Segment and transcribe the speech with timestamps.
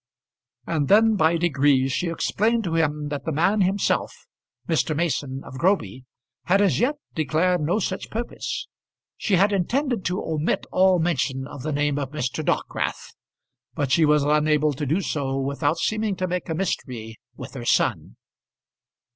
[0.65, 4.25] And then by degrees she explained to him that the man himself,
[4.67, 4.95] Mr.
[4.95, 6.05] Mason of Groby,
[6.45, 8.67] had as yet declared no such purpose.
[9.15, 12.43] She had intended to omit all mention of the name of Mr.
[12.43, 13.13] Dockwrath,
[13.75, 17.63] but she was unable to do so without seeming to make a mystery with her
[17.65, 18.15] son.